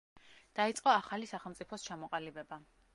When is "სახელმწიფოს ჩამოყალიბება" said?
1.35-2.65